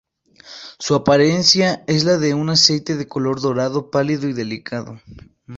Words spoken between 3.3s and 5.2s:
dorado pálido y delicado.